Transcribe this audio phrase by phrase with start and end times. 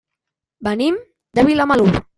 [0.69, 0.97] Venim
[1.39, 1.93] de Vilamalur.